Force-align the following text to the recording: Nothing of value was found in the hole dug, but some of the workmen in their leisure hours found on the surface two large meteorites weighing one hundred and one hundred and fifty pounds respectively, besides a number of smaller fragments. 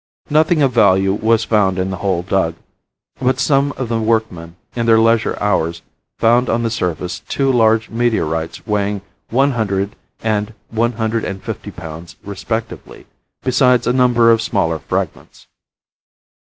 Nothing 0.31 0.63
of 0.63 0.71
value 0.71 1.13
was 1.13 1.43
found 1.43 1.77
in 1.77 1.91
the 1.91 1.97
hole 1.97 2.23
dug, 2.23 2.55
but 3.21 3.39
some 3.39 3.71
of 3.73 3.87
the 3.87 3.99
workmen 3.99 4.55
in 4.75 4.87
their 4.87 4.97
leisure 4.99 5.37
hours 5.39 5.83
found 6.17 6.49
on 6.49 6.63
the 6.63 6.71
surface 6.71 7.19
two 7.27 7.51
large 7.51 7.91
meteorites 7.91 8.65
weighing 8.65 9.03
one 9.29 9.51
hundred 9.51 9.95
and 10.23 10.55
one 10.71 10.93
hundred 10.93 11.23
and 11.23 11.43
fifty 11.43 11.69
pounds 11.69 12.15
respectively, 12.23 13.05
besides 13.43 13.85
a 13.85 13.93
number 13.93 14.31
of 14.31 14.41
smaller 14.41 14.79
fragments. 14.79 15.45